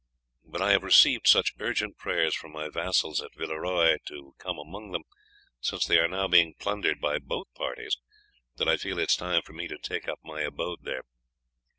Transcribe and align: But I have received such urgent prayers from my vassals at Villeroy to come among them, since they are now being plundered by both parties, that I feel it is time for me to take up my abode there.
But 0.43 0.63
I 0.63 0.71
have 0.71 0.81
received 0.81 1.27
such 1.27 1.53
urgent 1.59 1.95
prayers 1.95 2.33
from 2.33 2.51
my 2.53 2.69
vassals 2.69 3.21
at 3.21 3.35
Villeroy 3.35 3.97
to 4.07 4.33
come 4.39 4.57
among 4.57 4.89
them, 4.91 5.03
since 5.59 5.85
they 5.85 5.99
are 5.99 6.07
now 6.07 6.27
being 6.27 6.55
plundered 6.55 6.99
by 6.99 7.19
both 7.19 7.53
parties, 7.53 7.99
that 8.55 8.67
I 8.67 8.77
feel 8.77 8.97
it 8.97 9.11
is 9.11 9.15
time 9.15 9.43
for 9.43 9.53
me 9.53 9.67
to 9.67 9.77
take 9.77 10.07
up 10.07 10.17
my 10.23 10.41
abode 10.41 10.79
there. 10.85 11.03